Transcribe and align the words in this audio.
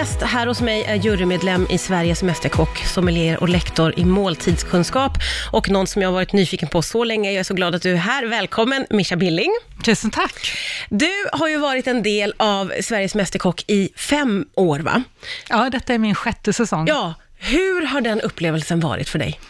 gäst 0.00 0.22
här 0.22 0.46
hos 0.46 0.60
mig 0.60 0.84
är 0.84 0.94
jurymedlem 0.94 1.66
i 1.70 1.78
Sveriges 1.78 2.22
Mästerkock, 2.22 2.78
sommelier 2.78 3.40
och 3.40 3.48
lektor 3.48 3.94
i 3.96 4.04
måltidskunskap 4.04 5.12
och 5.52 5.70
någon 5.70 5.86
som 5.86 6.02
jag 6.02 6.08
har 6.08 6.12
varit 6.12 6.32
nyfiken 6.32 6.68
på 6.68 6.82
så 6.82 7.04
länge. 7.04 7.32
Jag 7.32 7.40
är 7.40 7.44
så 7.44 7.54
glad 7.54 7.74
att 7.74 7.82
du 7.82 7.92
är 7.92 7.96
här. 7.96 8.26
Välkommen 8.26 8.86
Mischa 8.90 9.16
Billing. 9.16 9.50
Tusen 9.84 10.10
tack. 10.10 10.58
Du 10.88 11.12
har 11.32 11.48
ju 11.48 11.56
varit 11.56 11.86
en 11.86 12.02
del 12.02 12.34
av 12.36 12.72
Sveriges 12.80 13.14
Mästerkock 13.14 13.64
i 13.66 13.88
fem 13.96 14.46
år 14.54 14.78
va? 14.78 15.02
Ja, 15.48 15.70
detta 15.70 15.94
är 15.94 15.98
min 15.98 16.14
sjätte 16.14 16.52
säsong. 16.52 16.86
Ja, 16.88 17.14
hur 17.38 17.86
har 17.86 18.00
den 18.00 18.20
upplevelsen 18.20 18.80
varit 18.80 19.08
för 19.08 19.18
dig? 19.18 19.40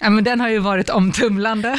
Ja, 0.00 0.10
men 0.10 0.24
den 0.24 0.40
har 0.40 0.48
ju 0.48 0.58
varit 0.58 0.90
omtumlande 0.90 1.78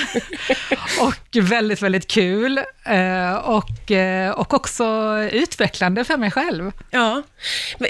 och 1.02 1.38
väldigt, 1.42 1.82
väldigt 1.82 2.08
kul 2.08 2.58
eh, 2.86 3.34
och, 3.34 3.92
eh, 3.92 4.32
och 4.32 4.54
också 4.54 5.18
utvecklande 5.32 6.04
för 6.04 6.18
mig 6.18 6.32
själv. 6.32 6.72
Ja. 6.92 7.24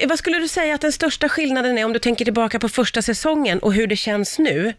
Vad 0.07 0.19
skulle 0.19 0.39
du 0.39 0.47
säga 0.47 0.75
att 0.75 0.81
den 0.81 0.91
största 0.91 1.29
skillnaden 1.29 1.77
är 1.77 1.85
om 1.85 1.93
du 1.93 1.99
tänker 1.99 2.25
tillbaka 2.25 2.59
på 2.59 2.69
första 2.69 3.01
säsongen 3.01 3.59
och 3.59 3.73
hur 3.73 3.87
det 3.87 3.95
känns 3.95 4.39
nu? 4.39 4.73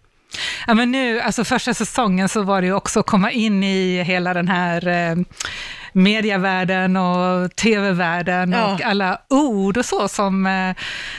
Ja, 0.67 0.75
men 0.75 0.91
nu, 0.91 1.21
alltså 1.21 1.45
första 1.45 1.75
säsongen 1.75 2.29
så 2.29 2.43
var 2.43 2.61
det 2.61 2.67
ju 2.67 2.73
också 2.73 3.01
att 3.01 3.07
komma 3.07 3.33
in 3.33 3.65
i 3.65 4.03
hela 4.03 4.35
den 4.35 4.49
här 4.49 4.89
eh, 4.89 5.17
medievärlden 5.93 6.97
och 6.97 7.57
tv-världen 7.57 8.53
ja. 8.53 8.75
och 8.75 8.83
alla 8.83 9.21
ord 9.29 9.77
och 9.77 9.85
så 9.85 10.09
som, 10.09 10.47
eh, 10.47 10.77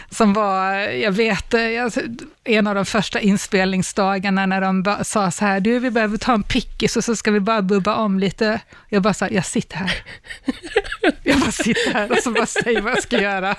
som 0.09 0.33
var, 0.33 0.73
jag 0.77 1.11
vet, 1.11 1.53
eh, 1.53 1.61
en 2.43 2.67
av 2.67 2.75
de 2.75 2.85
första 2.85 3.19
inspelningsdagarna 3.19 4.45
när 4.45 4.61
de 4.61 4.95
sa 5.03 5.31
så 5.31 5.45
här, 5.45 5.59
du 5.59 5.79
vi 5.79 5.91
behöver 5.91 6.17
ta 6.17 6.33
en 6.33 6.43
pickis 6.43 6.97
och 6.97 7.03
så 7.03 7.15
ska 7.15 7.31
vi 7.31 7.39
bara 7.39 7.61
bubba 7.61 7.95
om 7.95 8.19
lite. 8.19 8.59
Jag 8.89 9.01
bara 9.01 9.13
sa, 9.13 9.27
jag 9.27 9.45
sitter 9.45 9.77
här. 9.77 9.93
jag 11.23 11.39
bara 11.39 11.51
sitter 11.51 11.93
här 11.93 12.11
och 12.11 12.17
så 12.17 12.31
bara 12.31 12.45
säger 12.45 12.81
vad 12.81 12.91
jag 12.91 13.03
ska 13.03 13.21
göra. 13.21 13.55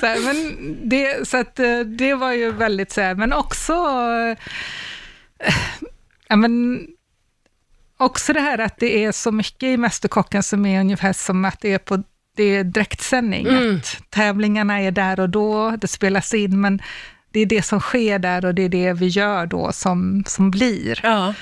Så, 0.00 0.06
här, 0.06 0.20
men 0.20 0.76
det, 0.88 1.28
så 1.28 1.36
att, 1.36 1.58
eh, 1.58 1.78
det 1.80 2.14
var 2.14 2.32
ju 2.32 2.52
väldigt 2.52 2.92
så 2.92 3.00
här, 3.00 3.14
men 3.14 3.32
också, 3.32 3.72
ja 6.28 6.36
men, 6.36 6.80
också 8.00 8.32
det 8.32 8.40
här 8.40 8.58
att 8.58 8.76
det 8.78 9.04
är 9.04 9.12
så 9.12 9.32
mycket 9.32 9.62
i 9.62 9.76
Mästerkocken 9.76 10.42
som 10.42 10.66
är 10.66 10.80
ungefär 10.80 11.12
som 11.12 11.44
att 11.44 11.60
det 11.60 11.72
är 11.72 11.78
på 11.78 12.02
det 12.36 12.56
är 12.56 12.64
direktsändning. 12.64 13.46
Mm. 13.46 13.76
Att 13.76 14.02
tävlingarna 14.10 14.80
är 14.80 14.90
där 14.90 15.20
och 15.20 15.30
då, 15.30 15.70
det 15.70 15.88
spelas 15.88 16.34
in, 16.34 16.60
men 16.60 16.82
det 17.30 17.40
är 17.40 17.46
det 17.46 17.62
som 17.62 17.80
sker 17.80 18.18
där 18.18 18.44
och 18.44 18.54
det 18.54 18.62
är 18.62 18.68
det 18.68 18.92
vi 18.92 19.06
gör 19.06 19.46
då 19.46 19.72
som, 19.72 20.24
som 20.26 20.50
blir. 20.50 21.00
Ja. 21.02 21.34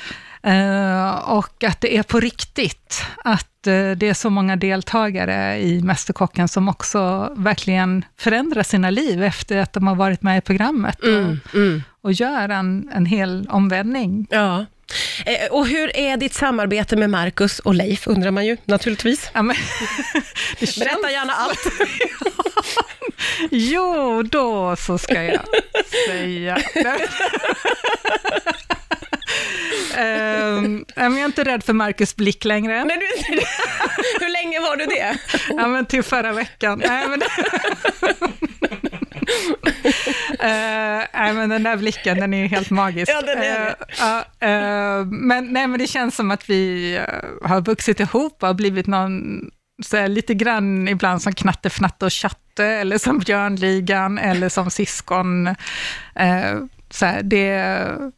Uh, 0.47 1.31
och 1.31 1.65
att 1.65 1.81
det 1.81 1.97
är 1.97 2.03
på 2.03 2.21
riktigt, 2.21 3.03
att 3.25 3.67
uh, 3.67 3.91
det 3.91 4.09
är 4.09 4.15
så 4.15 4.31
många 4.31 4.57
deltagare 4.57 5.61
i 5.61 5.83
Mästerkocken 5.83 6.49
som 6.49 6.69
också 6.69 7.33
verkligen 7.37 8.05
förändrar 8.17 8.63
sina 8.63 8.91
liv 8.91 9.23
efter 9.23 9.59
att 9.59 9.73
de 9.73 9.87
har 9.87 9.95
varit 9.95 10.23
med 10.23 10.39
i 10.39 10.41
programmet 10.41 11.03
mm, 11.03 11.25
och, 11.25 11.55
mm. 11.55 11.83
och 12.01 12.13
gör 12.13 12.49
en, 12.49 12.91
en 12.95 13.07
hel 13.07 13.49
omvändning. 13.51 14.27
Ja. 14.31 14.67
Eh, 15.27 15.51
och 15.51 15.67
hur 15.67 15.97
är 15.97 16.17
ditt 16.17 16.35
samarbete 16.35 16.97
med 16.97 17.11
Marcus 17.11 17.59
och 17.59 17.75
Leif, 17.75 18.07
undrar 18.07 18.31
man 18.31 18.47
ju 18.47 18.57
naturligtvis. 18.65 19.31
Ja, 19.35 19.43
men, 19.43 19.57
känns... 20.59 20.79
Berätta 20.79 21.11
gärna 21.11 21.33
allt. 21.33 21.67
jo, 23.51 24.23
då 24.23 24.77
så 24.77 24.99
ska 24.99 25.23
jag 25.23 25.41
säga. 26.07 26.57
um, 29.99 30.85
jag 30.95 31.19
är 31.19 31.25
inte 31.25 31.45
rädd 31.45 31.65
för 31.65 31.73
Marcus 31.73 32.17
blick 32.17 32.45
längre. 32.45 32.85
Nej, 32.85 32.99
du, 32.99 33.07
hur 34.21 34.33
länge 34.33 34.61
var 34.61 34.77
du 34.77 34.87
det? 34.87 35.19
ja, 35.49 35.67
men 35.67 35.87
till 35.87 36.03
förra 36.03 36.33
veckan. 36.33 36.83
Nej, 36.87 37.09
men, 37.09 37.23
nej, 40.41 40.78
men 41.39 41.49
den 41.49 41.63
där 41.63 41.77
blicken, 41.77 42.21
den 42.21 42.35
är 42.35 42.39
ju 42.39 42.47
helt 42.47 42.71
magisk. 42.71 43.13
Ja, 43.15 43.23
den 43.23 43.43
är 43.43 43.69
uh, 43.69 45.01
uh, 45.01 45.07
men, 45.07 45.53
nej, 45.53 45.67
men 45.67 45.79
det 45.79 45.87
känns 45.87 46.17
som 46.17 46.31
att 46.31 46.51
vi 46.51 47.01
har 47.43 47.61
vuxit 47.61 48.01
ihop 48.01 48.43
och 48.43 48.57
blivit 48.57 48.87
någon, 48.87 49.41
så 49.85 50.07
lite 50.07 50.35
grann 50.35 50.89
ibland 50.89 51.23
som 51.23 51.33
Knatte, 51.33 51.71
Fnatte 51.71 52.05
och 52.05 52.13
Chatte, 52.13 52.65
eller 52.65 52.99
som 52.99 53.19
Björnligan, 53.19 54.19
eller 54.19 54.49
som 54.49 54.71
syskon. 54.71 55.55
Så 56.91 57.07
här, 57.07 57.23
det, 57.23 57.47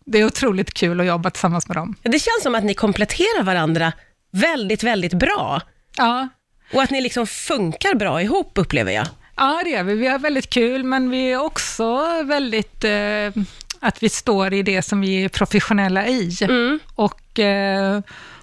det 0.07 0.19
är 0.19 0.25
otroligt 0.25 0.75
kul 0.75 1.01
att 1.01 1.07
jobba 1.07 1.31
tillsammans 1.31 1.69
med 1.69 1.77
dem. 1.77 1.95
Det 2.03 2.19
känns 2.19 2.43
som 2.43 2.55
att 2.55 2.65
ni 2.65 2.75
kompletterar 2.75 3.43
varandra 3.43 3.93
väldigt, 4.33 4.83
väldigt 4.83 5.15
bra. 5.15 5.61
Ja. 5.97 6.29
Och 6.73 6.83
att 6.83 6.91
ni 6.91 7.01
liksom 7.01 7.27
funkar 7.27 7.95
bra 7.95 8.23
ihop, 8.23 8.53
upplever 8.55 8.93
jag. 8.93 9.07
Ja, 9.41 9.61
det 9.65 9.71
gör 9.71 9.83
vi. 9.83 9.95
Vi 9.95 10.07
har 10.07 10.19
väldigt 10.19 10.51
kul, 10.51 10.85
men 10.85 11.11
vi 11.11 11.33
är 11.33 11.43
också 11.43 12.03
väldigt... 12.25 12.85
Eh, 12.85 13.43
att 13.81 14.03
vi 14.03 14.09
står 14.09 14.55
i 14.55 14.63
det 14.63 14.83
som 14.83 15.01
vi 15.01 15.25
är 15.25 15.29
professionella 15.29 16.07
i. 16.07 16.37
Mm. 16.43 16.79
Och, 16.95 17.39
eh, 17.39 18.01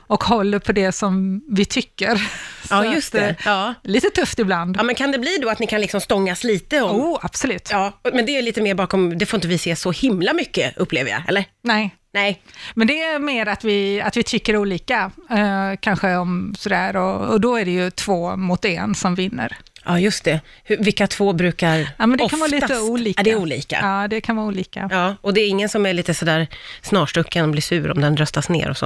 och 0.08 0.24
håller 0.24 0.60
på 0.60 0.72
det 0.72 0.92
som 0.92 1.42
vi 1.50 1.66
tycker. 1.66 2.30
ja, 2.70 2.94
just 2.94 3.12
det. 3.12 3.30
Eh, 3.30 3.36
ja. 3.46 3.74
Lite 3.84 4.10
tufft 4.10 4.40
ibland. 4.40 4.78
Ja, 4.78 4.84
men 4.84 4.96
kan 4.96 5.12
det 5.12 5.20
bli 5.20 5.38
då 5.42 5.50
att 5.50 5.60
ni 5.60 5.68
kan 5.68 5.82
liksom 5.82 6.02
stångas 6.02 6.44
lite 6.44 6.82
om... 6.82 7.02
Oh, 7.02 7.20
absolut. 7.22 7.70
Ja, 7.72 8.00
men 8.14 8.26
det 8.26 8.38
är 8.38 8.42
lite 8.42 8.62
mer 8.62 8.76
bakom, 8.76 9.18
det 9.18 9.26
får 9.26 9.38
inte 9.38 9.48
vi 9.48 9.58
se 9.58 9.76
så 9.76 9.92
himla 9.92 10.34
mycket, 10.34 10.78
upplever 10.78 11.12
jag, 11.12 11.22
eller? 11.28 11.46
Nej. 11.62 11.96
Nej. 12.14 12.42
Men 12.76 12.88
det 12.88 13.04
är 13.04 13.20
mer 13.20 13.46
att 13.46 13.64
vi, 13.64 14.02
att 14.02 14.18
vi 14.18 14.24
tycker 14.24 14.58
olika, 14.58 15.12
eh, 15.30 15.80
kanske 15.80 16.16
om 16.16 16.56
sådär, 16.58 16.96
och, 16.96 17.28
och 17.28 17.42
då 17.42 17.56
är 17.56 17.66
det 17.66 17.72
ju 17.72 17.92
två 17.92 18.36
mot 18.36 18.66
en 18.66 18.96
som 18.96 19.16
vinner. 19.16 19.58
Ja, 19.88 20.00
just 20.00 20.24
det. 20.24 20.40
Hur, 20.64 20.78
vilka 20.78 21.08
två 21.08 21.34
brukar 21.34 21.78
Ja, 21.98 22.08
men 22.08 22.18
det 22.18 22.24
oftast? 22.24 22.30
kan 22.32 22.40
vara 22.40 22.62
lite 22.62 22.80
olika. 22.80 23.20
Ja, 23.20 23.24
det 23.24 23.32
är 23.32 23.36
olika. 23.36 23.80
Ja, 23.82 24.08
det 24.08 24.22
kan 24.22 24.36
vara 24.36 24.48
olika. 24.48 24.88
Ja, 24.92 25.16
och 25.22 25.34
det 25.34 25.42
är 25.42 25.48
ingen 25.48 25.70
som 25.70 25.86
är 25.86 25.94
lite 25.94 26.14
sådär 26.14 26.48
snarstucken 26.82 27.44
och 27.46 27.52
blir 27.52 27.62
sur 27.62 27.92
om 27.92 28.02
den 28.02 28.18
röstas 28.18 28.50
ner 28.50 28.70
och 28.70 28.78
så? 28.78 28.86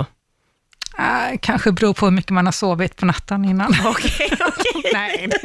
Uh, 0.99 1.37
kanske 1.41 1.71
beror 1.71 1.93
på 1.93 2.05
hur 2.05 2.11
mycket 2.11 2.31
man 2.31 2.45
har 2.45 2.51
sovit 2.53 2.95
på 2.95 3.05
natten 3.05 3.45
innan. 3.45 3.75
Okej, 3.85 4.29
okej. 4.39 4.91
Nej. 4.93 5.29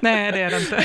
Nej, 0.00 0.32
det 0.32 0.40
är 0.40 0.50
det 0.50 0.56
inte. 0.60 0.84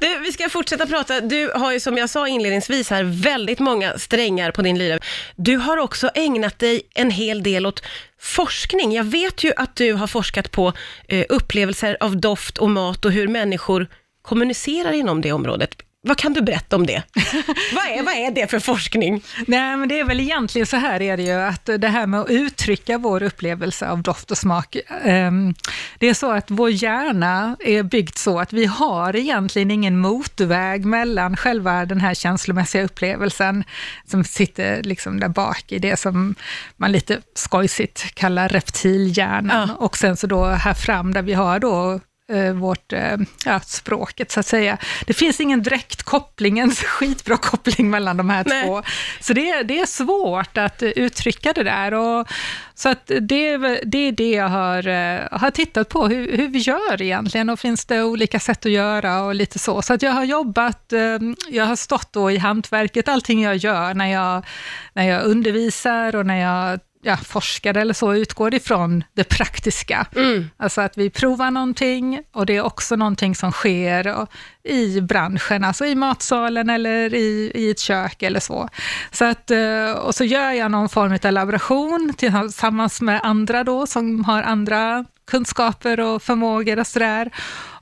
Du, 0.00 0.18
vi 0.18 0.32
ska 0.32 0.48
fortsätta 0.48 0.86
prata. 0.86 1.20
Du 1.20 1.50
har 1.54 1.72
ju 1.72 1.80
som 1.80 1.96
jag 1.96 2.10
sa 2.10 2.28
inledningsvis 2.28 2.90
här 2.90 3.04
väldigt 3.04 3.58
många 3.58 3.98
strängar 3.98 4.50
på 4.50 4.62
din 4.62 4.78
lyra. 4.78 4.98
Du 5.36 5.56
har 5.56 5.76
också 5.76 6.10
ägnat 6.14 6.58
dig 6.58 6.82
en 6.94 7.10
hel 7.10 7.42
del 7.42 7.66
åt 7.66 7.82
forskning. 8.18 8.92
Jag 8.92 9.04
vet 9.04 9.44
ju 9.44 9.52
att 9.56 9.76
du 9.76 9.92
har 9.92 10.06
forskat 10.06 10.50
på 10.50 10.72
eh, 11.08 11.26
upplevelser 11.28 11.96
av 12.00 12.16
doft 12.16 12.58
och 12.58 12.70
mat 12.70 13.04
och 13.04 13.12
hur 13.12 13.28
människor 13.28 13.86
kommunicerar 14.22 14.92
inom 14.92 15.20
det 15.20 15.32
området. 15.32 15.76
Vad 16.06 16.16
kan 16.16 16.32
du 16.32 16.42
berätta 16.42 16.76
om 16.76 16.86
det? 16.86 17.02
vad, 17.74 17.84
är, 17.86 18.02
vad 18.02 18.14
är 18.14 18.30
det 18.30 18.50
för 18.50 18.58
forskning? 18.58 19.22
Nej, 19.46 19.76
men 19.76 19.88
det 19.88 20.00
är 20.00 20.04
väl 20.04 20.20
egentligen 20.20 20.66
så 20.66 20.76
här 20.76 21.02
är 21.02 21.16
det 21.16 21.22
ju, 21.22 21.32
att 21.32 21.64
det 21.78 21.88
här 21.88 22.06
med 22.06 22.20
att 22.20 22.30
uttrycka 22.30 22.98
vår 22.98 23.22
upplevelse 23.22 23.88
av 23.88 24.02
doft 24.02 24.30
och 24.30 24.38
smak, 24.38 24.76
um, 25.04 25.54
det 25.98 26.08
är 26.08 26.14
så 26.14 26.32
att 26.32 26.50
vår 26.50 26.70
hjärna 26.70 27.56
är 27.60 27.82
byggd 27.82 28.16
så 28.16 28.40
att 28.40 28.52
vi 28.52 28.64
har 28.64 29.16
egentligen 29.16 29.70
ingen 29.70 29.98
motväg 29.98 30.84
mellan 30.84 31.36
själva 31.36 31.84
den 31.84 32.00
här 32.00 32.14
känslomässiga 32.14 32.84
upplevelsen, 32.84 33.64
som 34.06 34.24
sitter 34.24 34.82
liksom 34.82 35.20
där 35.20 35.28
bak 35.28 35.72
i 35.72 35.78
det 35.78 35.96
som 35.96 36.34
man 36.76 36.92
lite 36.92 37.20
skojsigt 37.34 38.14
kallar 38.14 38.48
reptilhjärnan, 38.48 39.68
ja. 39.68 39.74
och 39.74 39.96
sen 39.96 40.16
så 40.16 40.26
då 40.26 40.44
här 40.44 40.74
fram 40.74 41.12
där 41.12 41.22
vi 41.22 41.32
har 41.32 41.58
då 41.58 42.00
vårt, 42.54 42.92
eh, 42.92 43.16
ja, 43.44 43.60
språket 43.60 44.30
så 44.30 44.40
att 44.40 44.46
säga. 44.46 44.78
Det 45.06 45.14
finns 45.14 45.40
ingen 45.40 45.62
direkt 45.62 46.02
koppling, 46.02 46.58
en 46.58 46.70
skitbra 46.70 47.36
koppling 47.36 47.90
mellan 47.90 48.16
de 48.16 48.30
här 48.30 48.44
Nej. 48.46 48.66
två. 48.66 48.82
Så 49.20 49.32
det, 49.32 49.62
det 49.62 49.80
är 49.80 49.86
svårt 49.86 50.58
att 50.58 50.82
eh, 50.82 50.88
uttrycka 50.88 51.52
det 51.52 51.62
där. 51.62 51.94
Och, 51.94 52.28
så 52.74 52.88
att 52.88 53.06
det, 53.06 53.56
det 53.84 53.98
är 53.98 54.12
det 54.12 54.30
jag 54.30 54.48
har, 54.48 54.88
eh, 54.88 55.20
har 55.30 55.50
tittat 55.50 55.88
på, 55.88 56.08
hur, 56.08 56.36
hur 56.36 56.48
vi 56.48 56.58
gör 56.58 57.02
egentligen 57.02 57.50
och 57.50 57.60
finns 57.60 57.84
det 57.84 58.02
olika 58.02 58.40
sätt 58.40 58.66
att 58.66 58.72
göra 58.72 59.22
och 59.22 59.34
lite 59.34 59.58
så. 59.58 59.82
Så 59.82 59.94
att 59.94 60.02
jag 60.02 60.12
har 60.12 60.24
jobbat, 60.24 60.92
eh, 60.92 61.18
jag 61.48 61.64
har 61.64 61.76
stått 61.76 62.12
då 62.12 62.30
i 62.30 62.38
hantverket, 62.38 63.08
allting 63.08 63.42
jag 63.42 63.56
gör 63.56 63.94
när 63.94 64.12
jag, 64.12 64.46
när 64.92 65.08
jag 65.08 65.24
undervisar 65.24 66.16
och 66.16 66.26
när 66.26 66.40
jag 66.40 66.80
ja, 67.04 67.16
forskare 67.16 67.80
eller 67.80 67.94
så 67.94 68.14
utgår 68.14 68.54
ifrån 68.54 69.04
det 69.12 69.24
praktiska. 69.24 70.06
Mm. 70.16 70.50
Alltså 70.56 70.80
att 70.80 70.98
vi 70.98 71.10
provar 71.10 71.50
någonting 71.50 72.22
och 72.32 72.46
det 72.46 72.56
är 72.56 72.62
också 72.62 72.96
någonting 72.96 73.34
som 73.34 73.52
sker 73.52 74.26
i 74.64 75.00
branschen, 75.00 75.64
alltså 75.64 75.86
i 75.86 75.94
matsalen 75.94 76.70
eller 76.70 77.14
i, 77.14 77.52
i 77.54 77.70
ett 77.70 77.78
kök 77.78 78.22
eller 78.22 78.40
så. 78.40 78.68
så 79.10 79.24
att, 79.24 79.50
eh, 79.50 79.90
och 79.90 80.14
så 80.14 80.24
gör 80.24 80.50
jag 80.50 80.70
någon 80.70 80.88
form 80.88 81.18
av 81.24 81.32
laboration 81.32 82.14
tillsammans 82.16 83.00
med 83.00 83.20
andra 83.22 83.64
då 83.64 83.86
som 83.86 84.24
har 84.24 84.42
andra 84.42 85.04
kunskaper 85.26 86.00
och 86.00 86.22
förmågor 86.22 86.78
och 86.78 86.86
sådär. 86.86 87.30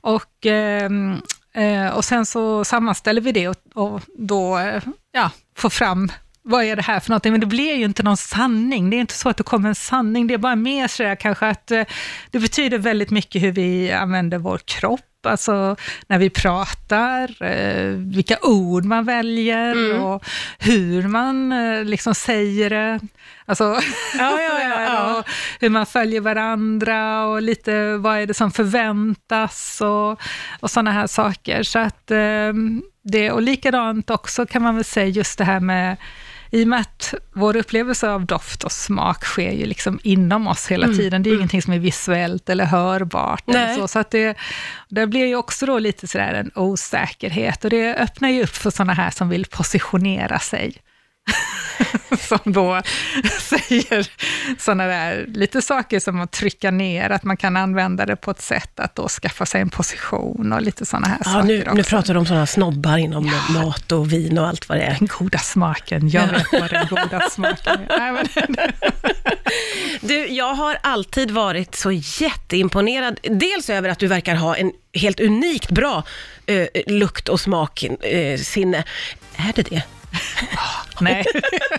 Och, 0.01 0.45
ehm, 0.45 1.21
eh, 1.53 1.87
och 1.87 2.05
sen 2.05 2.25
så 2.25 2.65
sammanställer 2.65 3.21
vi 3.21 3.31
det 3.31 3.47
och, 3.47 3.57
och 3.73 4.01
då 4.17 4.57
eh, 4.57 4.83
ja, 5.11 5.31
får 5.57 5.69
fram 5.69 6.11
vad 6.43 6.63
är 6.63 6.75
det 6.75 6.81
här 6.81 6.99
för 6.99 7.09
någonting? 7.09 7.31
Men 7.31 7.39
det 7.41 7.45
blir 7.47 7.75
ju 7.75 7.85
inte 7.85 8.03
någon 8.03 8.17
sanning. 8.17 8.89
Det 8.89 8.95
är 8.95 8.99
inte 9.01 9.13
så 9.13 9.29
att 9.29 9.37
det 9.37 9.43
kommer 9.43 9.69
en 9.69 9.75
sanning. 9.75 10.27
Det 10.27 10.33
är 10.33 10.37
bara 10.37 10.55
mer 10.55 10.87
så 10.87 11.03
där 11.03 11.15
kanske 11.15 11.47
att 11.47 11.71
eh, 11.71 11.83
det 12.31 12.39
betyder 12.39 12.77
väldigt 12.77 13.11
mycket 13.11 13.41
hur 13.43 13.51
vi 13.51 13.91
använder 13.91 14.37
vår 14.37 14.57
kropp 14.65 15.01
alltså 15.25 15.75
när 16.07 16.17
vi 16.17 16.29
pratar, 16.29 17.43
eh, 17.43 17.85
vilka 17.87 18.37
ord 18.41 18.85
man 18.85 19.05
väljer 19.05 19.71
Mm. 19.71 20.03
och 20.03 20.23
hur 20.59 21.07
man 21.07 21.51
eh, 21.51 21.83
liksom 21.83 22.15
säger 22.15 22.69
det. 22.69 22.99
Alltså, 23.45 23.63
Ja, 24.17 24.41
ja, 24.41 24.59
ja, 24.61 25.15
och 25.19 25.25
hur 25.59 25.69
man 25.69 25.85
följer 25.85 26.21
varandra 26.21 27.25
och 27.25 27.41
lite 27.41 27.97
vad 27.97 28.17
är 28.17 28.25
det 28.25 28.33
som 28.33 28.51
förväntas 28.51 29.81
och, 29.81 30.21
och 30.59 30.71
sådana 30.71 30.91
här 30.91 31.07
saker. 31.07 31.63
Så 31.63 31.79
att 31.79 32.11
det, 33.03 33.31
och 33.31 33.41
likadant 33.41 34.09
också 34.09 34.45
kan 34.45 34.61
man 34.61 34.75
väl 34.75 34.83
säga 34.83 35.07
just 35.07 35.37
det 35.37 35.43
här 35.43 35.59
med 35.59 35.97
i 36.53 36.63
och 36.63 36.67
med 36.67 36.79
att 36.79 37.13
vår 37.33 37.55
upplevelse 37.55 38.09
av 38.09 38.25
doft 38.25 38.63
och 38.63 38.71
smak 38.71 39.25
sker 39.25 39.51
ju 39.51 39.65
liksom 39.65 39.99
inom 40.03 40.47
oss 40.47 40.67
hela 40.67 40.87
tiden. 40.87 41.23
Det 41.23 41.29
är 41.29 41.35
ingenting 41.35 41.61
som 41.61 41.73
är 41.73 41.79
visuellt 41.79 42.49
eller 42.49 42.65
hörbart. 42.65 43.49
Eller 43.49 43.75
så, 43.75 43.87
så 43.87 43.99
att 43.99 44.11
det, 44.11 44.37
det 44.89 45.07
blir 45.07 45.25
ju 45.25 45.35
också 45.35 45.65
då 45.65 45.79
lite 45.79 46.07
sådär 46.07 46.33
en 46.33 46.51
osäkerhet 46.55 47.63
och 47.63 47.69
det 47.69 47.95
öppnar 47.95 48.29
ju 48.29 48.43
upp 48.43 48.55
för 48.55 48.69
sådana 48.69 48.93
här 48.93 49.09
som 49.09 49.29
vill 49.29 49.45
positionera 49.45 50.39
sig. 50.39 50.75
som 52.19 52.53
då 52.53 52.81
säger 53.41 54.07
sådana 54.59 54.85
där 54.87 55.25
lite 55.27 55.61
saker 55.61 55.99
som 55.99 56.21
att 56.21 56.31
trycka 56.31 56.71
ner, 56.71 57.09
att 57.09 57.23
man 57.23 57.37
kan 57.37 57.57
använda 57.57 58.05
det 58.05 58.15
på 58.15 58.31
ett 58.31 58.41
sätt 58.41 58.79
att 58.79 58.95
då 58.95 59.07
skaffa 59.07 59.45
sig 59.45 59.61
en 59.61 59.69
position 59.69 60.53
och 60.53 60.61
lite 60.61 60.85
sådana 60.85 61.07
här 61.07 61.17
Ja, 61.25 61.31
saker 61.31 61.47
nu, 61.47 61.61
också. 61.61 61.73
nu 61.73 61.83
pratar 61.83 62.13
du 62.13 62.19
om 62.19 62.25
sådana 62.25 62.45
snobbar 62.47 62.97
inom 62.97 63.31
mat 63.49 63.91
och 63.91 64.13
vin 64.13 64.37
och 64.37 64.47
allt 64.47 64.69
vad 64.69 64.77
det 64.77 64.83
är. 64.83 64.97
Den 64.99 65.07
goda 65.19 65.37
smaken, 65.39 66.09
jag 66.09 66.27
vet 66.27 66.45
vad 66.51 66.69
den 66.69 66.87
goda 66.87 67.29
smaken 67.29 67.79
är. 67.89 68.27
Du, 70.01 70.27
jag 70.27 70.53
har 70.53 70.77
alltid 70.83 71.31
varit 71.31 71.75
så 71.75 71.91
jätteimponerad. 71.91 73.19
Dels 73.23 73.69
över 73.69 73.89
att 73.89 73.99
du 73.99 74.07
verkar 74.07 74.35
ha 74.35 74.55
en 74.55 74.71
helt 74.93 75.19
unikt 75.19 75.71
bra 75.71 76.03
eh, 76.45 76.67
lukt 76.87 77.29
och 77.29 77.39
smaksinne. 77.39 78.77
Eh, 78.77 79.47
är 79.47 79.53
det 79.55 79.61
det? 79.61 79.83
nej. 81.01 81.25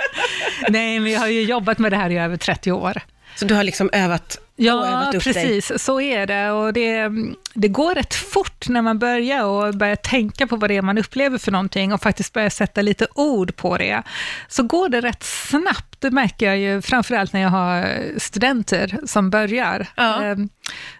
nej, 0.68 1.00
men 1.00 1.12
jag 1.12 1.20
har 1.20 1.28
ju 1.28 1.42
jobbat 1.42 1.78
med 1.78 1.92
det 1.92 1.96
här 1.96 2.10
i 2.10 2.18
över 2.18 2.36
30 2.36 2.72
år. 2.72 3.00
Så 3.36 3.44
du 3.44 3.54
har 3.54 3.64
liksom 3.64 3.90
övat 3.92 4.38
Ja, 4.56 4.86
övat 4.86 5.14
upp 5.14 5.24
dig? 5.24 5.34
precis. 5.34 5.82
Så 5.82 6.00
är 6.00 6.26
det. 6.26 6.50
Och 6.50 6.72
det, 6.72 7.10
det 7.54 7.68
går 7.68 7.94
rätt 7.94 8.14
fort 8.14 8.68
när 8.68 8.82
man 8.82 8.98
börjar 8.98 9.44
och 9.44 9.74
börjar 9.74 9.96
tänka 9.96 10.46
på 10.46 10.56
vad 10.56 10.70
det 10.70 10.76
är 10.76 10.82
man 10.82 10.98
upplever 10.98 11.38
för 11.38 11.52
någonting 11.52 11.92
och 11.92 12.02
faktiskt 12.02 12.32
börjar 12.32 12.48
sätta 12.50 12.82
lite 12.82 13.06
ord 13.14 13.56
på 13.56 13.76
det. 13.78 14.02
Så 14.48 14.62
går 14.62 14.88
det 14.88 15.00
rätt 15.00 15.22
snabbt. 15.22 16.00
Det 16.00 16.10
märker 16.10 16.46
jag 16.46 16.58
ju 16.58 16.82
framförallt 16.82 17.32
när 17.32 17.40
jag 17.40 17.50
har 17.50 18.02
studenter 18.18 18.98
som 19.06 19.30
börjar. 19.30 19.86
Ja. 19.96 20.22
Ehm, 20.24 20.48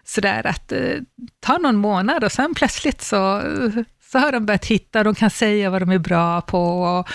Sådär 0.03 0.47
att 0.47 0.67
det 0.67 0.99
tar 1.39 1.59
någon 1.59 1.75
månad 1.75 2.23
och 2.23 2.31
sen 2.31 2.53
plötsligt 2.55 3.01
så, 3.01 3.41
så 4.11 4.19
har 4.19 4.31
de 4.31 4.45
börjat 4.45 4.65
hitta, 4.65 5.03
de 5.03 5.15
kan 5.15 5.29
säga 5.29 5.69
vad 5.69 5.81
de 5.81 5.89
är 5.91 5.97
bra 5.97 6.41
på 6.41 6.81
och, 6.83 7.09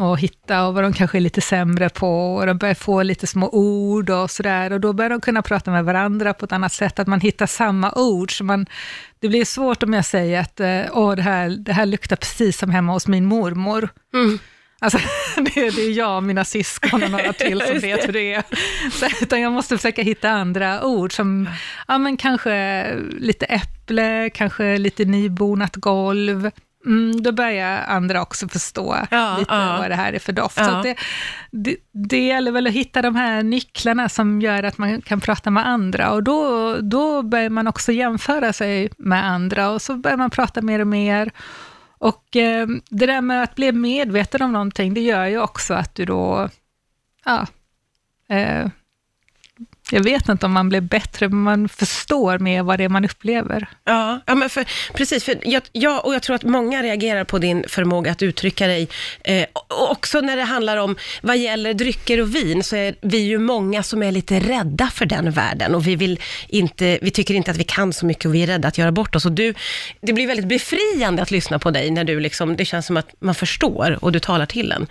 och 0.00 0.18
hitta 0.18 0.66
och 0.66 0.74
vad 0.74 0.84
de 0.84 0.92
kanske 0.92 1.18
är 1.18 1.20
lite 1.20 1.40
sämre 1.40 1.88
på 1.88 2.34
och 2.34 2.46
de 2.46 2.58
börjar 2.58 2.74
få 2.74 3.02
lite 3.02 3.26
små 3.26 3.48
ord 3.48 4.10
och 4.10 4.30
sådär 4.30 4.72
och 4.72 4.80
då 4.80 4.92
börjar 4.92 5.10
de 5.10 5.20
kunna 5.20 5.42
prata 5.42 5.70
med 5.70 5.84
varandra 5.84 6.34
på 6.34 6.44
ett 6.44 6.52
annat 6.52 6.72
sätt, 6.72 6.98
att 6.98 7.06
man 7.06 7.20
hittar 7.20 7.46
samma 7.46 7.92
ord. 7.92 8.38
Så 8.38 8.44
man, 8.44 8.66
det 9.18 9.28
blir 9.28 9.44
svårt 9.44 9.82
om 9.82 9.92
jag 9.92 10.04
säger 10.04 10.40
att 10.40 10.60
eh, 10.60 10.98
Åh, 10.98 11.16
det, 11.16 11.22
här, 11.22 11.48
det 11.48 11.72
här 11.72 11.86
luktar 11.86 12.16
precis 12.16 12.58
som 12.58 12.70
hemma 12.70 12.92
hos 12.92 13.06
min 13.06 13.24
mormor. 13.24 13.88
Mm. 14.14 14.38
Alltså, 14.80 14.98
det, 15.36 15.70
det 15.70 15.82
är 15.82 15.90
jag, 15.90 16.22
mina 16.22 16.44
syskon 16.44 17.02
och 17.02 17.10
några 17.10 17.32
till 17.32 17.60
som 17.60 17.78
vet 17.82 18.08
hur 18.08 18.12
det 18.12 18.34
är. 18.34 18.42
Så, 18.90 19.06
utan 19.24 19.40
jag 19.40 19.52
måste 19.52 19.76
försöka 19.76 20.02
hitta 20.02 20.30
andra 20.30 20.84
ord 20.84 21.12
som, 21.12 21.48
ja 21.88 21.98
men 21.98 22.16
kanske 22.16 22.86
lite 23.18 23.46
äpple, 23.46 24.30
kanske 24.30 24.78
lite 24.78 25.04
nybonat 25.04 25.76
golv. 25.76 26.50
Mm, 26.86 27.22
då 27.22 27.32
börjar 27.32 27.82
andra 27.82 28.22
också 28.22 28.48
förstå 28.48 28.96
Ja, 29.10 29.36
lite 29.38 29.54
ja. 29.54 29.76
vad 29.78 29.90
det 29.90 29.94
här 29.94 30.12
är 30.12 30.18
för 30.18 30.32
doft. 30.32 30.58
Ja. 30.58 30.64
Så 30.64 30.82
det, 30.82 30.96
det, 31.50 31.76
det 31.92 32.26
gäller 32.26 32.52
väl 32.52 32.66
att 32.66 32.72
hitta 32.72 33.02
de 33.02 33.16
här 33.16 33.42
nycklarna 33.42 34.08
som 34.08 34.40
gör 34.40 34.62
att 34.62 34.78
man 34.78 35.02
kan 35.02 35.20
prata 35.20 35.50
med 35.50 35.66
andra 35.66 36.12
och 36.12 36.22
då, 36.22 36.76
då 36.80 37.22
börjar 37.22 37.50
man 37.50 37.66
också 37.66 37.92
jämföra 37.92 38.52
sig 38.52 38.90
med 38.98 39.24
andra 39.24 39.70
och 39.70 39.82
så 39.82 39.96
börjar 39.96 40.16
man 40.16 40.30
prata 40.30 40.62
mer 40.62 40.80
och 40.80 40.86
mer. 40.86 41.30
Och 41.98 42.36
eh, 42.36 42.66
det 42.90 43.06
där 43.06 43.20
med 43.20 43.42
att 43.42 43.54
bli 43.54 43.72
medveten 43.72 44.42
om 44.42 44.52
någonting, 44.52 44.94
det 44.94 45.00
gör 45.00 45.26
ju 45.26 45.40
också 45.40 45.74
att 45.74 45.94
du 45.94 46.04
då, 46.04 46.48
ja, 47.24 47.46
eh, 48.28 48.68
jag 49.92 50.02
vet 50.02 50.28
inte 50.28 50.46
om 50.46 50.52
man 50.52 50.68
blir 50.68 50.80
bättre, 50.80 51.28
men 51.28 51.42
man 51.42 51.68
förstår 51.68 52.38
mer 52.38 52.62
vad 52.62 52.78
det 52.78 52.84
är 52.84 52.88
man 52.88 53.04
upplever. 53.04 53.68
Ja, 53.84 54.20
ja 54.26 54.34
men 54.34 54.50
för, 54.50 54.64
precis. 54.94 55.24
För 55.24 55.38
jag, 55.42 55.62
jag, 55.72 56.06
och 56.06 56.14
jag 56.14 56.22
tror 56.22 56.36
att 56.36 56.42
många 56.42 56.82
reagerar 56.82 57.24
på 57.24 57.38
din 57.38 57.64
förmåga 57.68 58.12
att 58.12 58.22
uttrycka 58.22 58.66
dig. 58.66 58.88
Eh, 59.24 59.46
och 59.52 59.90
också 59.90 60.20
när 60.20 60.36
det 60.36 60.42
handlar 60.42 60.76
om, 60.76 60.96
vad 61.22 61.38
gäller 61.38 61.74
drycker 61.74 62.20
och 62.20 62.34
vin, 62.34 62.62
så 62.62 62.76
är 62.76 62.94
vi 63.00 63.18
ju 63.18 63.38
många 63.38 63.82
som 63.82 64.02
är 64.02 64.12
lite 64.12 64.40
rädda 64.40 64.86
för 64.86 65.06
den 65.06 65.30
världen. 65.30 65.74
Och 65.74 65.86
vi, 65.86 65.96
vill 65.96 66.20
inte, 66.48 66.98
vi 67.02 67.10
tycker 67.10 67.34
inte 67.34 67.50
att 67.50 67.56
vi 67.56 67.64
kan 67.64 67.92
så 67.92 68.06
mycket 68.06 68.26
och 68.26 68.34
vi 68.34 68.42
är 68.42 68.46
rädda 68.46 68.68
att 68.68 68.78
göra 68.78 68.92
bort 68.92 69.16
oss. 69.16 69.26
Och 69.26 69.32
du, 69.32 69.54
det 70.00 70.12
blir 70.12 70.26
väldigt 70.26 70.48
befriande 70.48 71.22
att 71.22 71.30
lyssna 71.30 71.58
på 71.58 71.70
dig, 71.70 71.90
när 71.90 72.04
du 72.04 72.20
liksom, 72.20 72.56
det 72.56 72.64
känns 72.64 72.86
som 72.86 72.96
att 72.96 73.08
man 73.18 73.34
förstår 73.34 73.98
och 74.04 74.12
du 74.12 74.20
talar 74.20 74.46
till 74.46 74.72
en. 74.72 74.86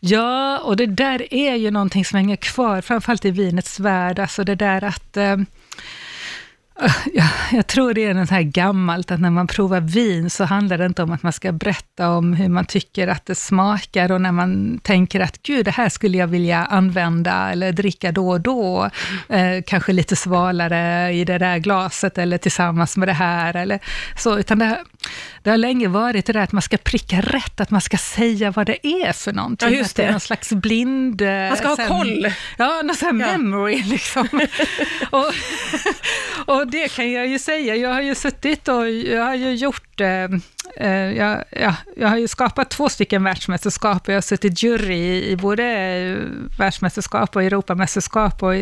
Ja, 0.00 0.58
och 0.58 0.76
det 0.76 0.86
där 0.86 1.34
är 1.34 1.54
ju 1.54 1.70
någonting 1.70 2.04
som 2.04 2.16
hänger 2.16 2.36
kvar, 2.36 2.80
framförallt 2.80 3.24
i 3.24 3.30
vinets 3.30 3.80
värld, 3.80 4.18
alltså 4.38 4.44
det 4.44 4.54
där 4.54 4.84
att 4.84 5.16
eh, 5.16 5.36
Ja, 7.14 7.28
jag 7.52 7.66
tror 7.66 7.94
det 7.94 8.04
är 8.04 8.14
något 8.14 8.30
här 8.30 8.42
gammalt, 8.42 9.10
att 9.10 9.20
när 9.20 9.30
man 9.30 9.46
provar 9.46 9.80
vin 9.80 10.30
så 10.30 10.44
handlar 10.44 10.78
det 10.78 10.86
inte 10.86 11.02
om 11.02 11.12
att 11.12 11.22
man 11.22 11.32
ska 11.32 11.52
berätta 11.52 12.10
om 12.10 12.32
hur 12.32 12.48
man 12.48 12.64
tycker 12.64 13.08
att 13.08 13.26
det 13.26 13.34
smakar 13.34 14.12
och 14.12 14.20
när 14.20 14.32
man 14.32 14.80
tänker 14.82 15.20
att 15.20 15.42
gud, 15.42 15.64
det 15.64 15.70
här 15.70 15.88
skulle 15.88 16.18
jag 16.18 16.26
vilja 16.26 16.64
använda 16.64 17.52
eller 17.52 17.72
dricka 17.72 18.12
då 18.12 18.28
och 18.28 18.40
då, 18.40 18.90
eh, 19.28 19.62
kanske 19.66 19.92
lite 19.92 20.16
svalare 20.16 21.12
i 21.12 21.24
det 21.24 21.38
där 21.38 21.58
glaset 21.58 22.18
eller 22.18 22.38
tillsammans 22.38 22.96
med 22.96 23.08
det 23.08 23.12
här 23.12 23.56
eller 23.56 23.78
så, 24.16 24.38
utan 24.38 24.58
det, 24.58 24.78
det 25.42 25.50
har 25.50 25.56
länge 25.56 25.88
varit 25.88 26.26
det 26.26 26.32
där 26.32 26.40
att 26.40 26.52
man 26.52 26.62
ska 26.62 26.76
pricka 26.76 27.20
rätt, 27.20 27.60
att 27.60 27.70
man 27.70 27.80
ska 27.80 27.96
säga 27.96 28.50
vad 28.50 28.66
det 28.66 28.86
är 28.86 29.12
för 29.12 29.32
någonting. 29.32 29.68
Ja, 29.72 29.74
just 29.78 29.90
Att 29.90 29.96
det 29.96 30.02
är 30.02 30.06
det. 30.06 30.12
någon 30.12 30.20
slags 30.20 30.52
blind... 30.52 31.22
eh, 31.22 31.28
Man 31.48 31.56
ska 31.56 31.68
ha 31.68 31.76
sen- 31.76 31.88
koll. 31.88 32.26
Ja, 32.58 32.82
någon 32.84 32.96
sån 32.96 33.20
här 33.20 33.28
Ja. 33.32 33.38
memory 33.38 33.82
liksom. 33.86 34.28
och, 35.10 35.32
och 36.46 36.66
det 36.66 36.88
kan 36.88 37.12
jag 37.12 37.26
ju 37.26 37.38
säga, 37.38 37.76
jag 37.76 37.94
har 37.94 38.00
ju 38.02 38.14
suttit 38.14 38.68
och 38.68 38.90
jag 38.90 39.24
har 39.24 39.34
ju 39.34 39.54
gjort, 39.54 40.00
eh, 40.00 40.24
eh, 40.76 40.90
jag, 41.16 41.44
ja, 41.50 41.74
jag 41.96 42.08
har 42.08 42.16
ju 42.16 42.28
skapat 42.28 42.70
två 42.70 42.88
stycken 42.88 43.24
världsmästerskap 43.24 44.02
och 44.02 44.08
jag 44.08 44.16
har 44.16 44.22
suttit 44.22 44.62
jury 44.62 45.22
i, 45.22 45.36
både 45.36 45.64
eh, 45.64 46.16
världsmästerskap 46.58 47.36
och 47.36 47.42
Europamästerskap 47.42 48.42
och 48.42 48.54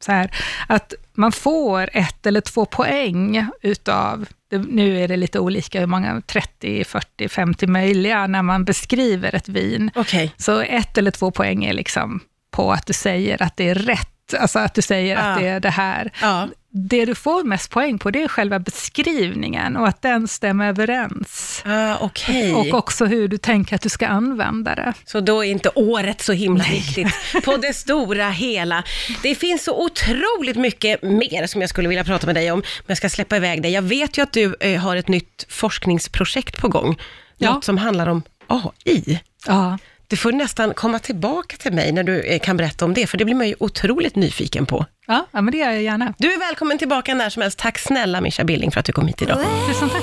så 0.00 0.12
här, 0.12 0.30
att 0.68 0.94
man 1.14 1.32
får 1.32 1.90
ett 1.92 2.26
eller 2.26 2.40
två 2.40 2.64
poäng 2.66 3.46
utav, 3.62 4.26
det, 4.48 4.58
nu 4.58 5.00
är 5.00 5.08
det 5.08 5.16
lite 5.16 5.38
olika 5.40 5.80
hur 5.80 5.86
många, 5.86 6.20
30, 6.26 6.84
40, 6.84 7.28
50 7.28 7.66
möjliga 7.66 8.26
när 8.26 8.42
man 8.42 8.64
beskriver 8.64 9.34
ett 9.34 9.48
vin. 9.48 9.90
Okej. 9.94 10.32
Så 10.36 10.60
ett 10.60 10.98
eller 10.98 11.10
två 11.10 11.30
poäng 11.30 11.64
är 11.64 11.72
liksom 11.72 12.20
på 12.50 12.72
att 12.72 12.86
du 12.86 12.92
säger 12.92 13.42
att 13.42 13.56
det 13.56 13.68
är 13.68 13.74
rätt, 13.74 14.34
alltså 14.40 14.58
att 14.58 14.74
du 14.74 14.82
säger 14.82 15.16
att 15.16 15.36
Ja. 15.36 15.42
det 15.42 15.48
är 15.48 15.60
det 15.60 15.70
här. 15.70 16.10
Ja. 16.22 16.48
Det 16.78 17.04
du 17.04 17.14
får 17.14 17.44
mest 17.44 17.70
poäng 17.70 17.98
på, 17.98 18.10
det 18.10 18.22
är 18.22 18.28
själva 18.28 18.58
beskrivningen 18.58 19.76
och 19.76 19.88
att 19.88 20.02
den 20.02 20.28
stämmer 20.28 20.68
överens. 20.68 21.62
Ah, 21.66 21.96
Okej. 22.00 22.54
Och 22.54 22.74
också 22.74 23.04
hur 23.04 23.28
du 23.28 23.38
tänker 23.38 23.74
att 23.76 23.82
du 23.82 23.88
ska 23.88 24.06
använda 24.06 24.74
det. 24.74 24.92
Så 25.04 25.20
då 25.20 25.44
är 25.44 25.50
inte 25.50 25.70
året 25.74 26.20
så 26.20 26.32
himla 26.32 26.64
viktigt 26.64 27.08
på 27.44 27.56
det 27.56 27.74
stora 27.74 28.30
hela. 28.30 28.84
Det 29.22 29.34
finns 29.34 29.64
så 29.64 29.84
otroligt 29.84 30.56
mycket 30.56 31.02
mer 31.02 31.46
som 31.46 31.60
jag 31.60 31.70
skulle 31.70 31.88
vilja 31.88 32.04
prata 32.04 32.26
med 32.26 32.34
dig 32.34 32.50
om, 32.50 32.58
men 32.58 32.84
jag 32.86 32.96
ska 32.98 33.08
släppa 33.08 33.36
iväg 33.36 33.62
dig. 33.62 33.72
Jag 33.72 33.82
vet 33.82 34.18
ju 34.18 34.22
att 34.22 34.32
du 34.32 34.56
eh, 34.60 34.80
har 34.80 34.96
ett 34.96 35.08
nytt 35.08 35.46
forskningsprojekt 35.48 36.56
på 36.60 36.68
gång, 36.68 36.96
Ja. 37.38 37.52
något 37.54 37.64
som 37.64 37.78
handlar 37.78 38.06
om 38.06 38.22
AI. 38.46 39.20
Ja. 39.46 39.78
Du 40.08 40.16
får 40.16 40.32
nästan 40.32 40.74
komma 40.74 40.98
tillbaka 40.98 41.56
till 41.56 41.72
mig 41.72 41.92
när 41.92 42.02
du 42.02 42.22
eh, 42.22 42.38
kan 42.38 42.56
berätta 42.56 42.84
om 42.84 42.94
det, 42.94 43.06
för 43.06 43.18
det 43.18 43.24
blir 43.24 43.34
man 43.34 43.48
ju 43.48 43.54
otroligt 43.58 44.16
nyfiken 44.16 44.66
på. 44.66 44.86
Ja, 45.06 45.26
ja, 45.30 45.40
men 45.40 45.52
det 45.52 45.58
gör 45.58 45.70
jag 45.70 45.82
gärna. 45.82 46.14
Du 46.18 46.32
är 46.32 46.38
välkommen 46.38 46.78
tillbaka 46.78 47.14
när 47.14 47.30
som 47.30 47.42
helst. 47.42 47.58
Tack 47.58 47.78
snälla 47.78 48.20
Mischa 48.20 48.44
Billing 48.44 48.70
för 48.70 48.80
att 48.80 48.86
du 48.86 48.92
kom 48.92 49.06
hit 49.06 49.22
idag. 49.22 49.38
Tusen 49.68 49.88
tack. 49.88 50.02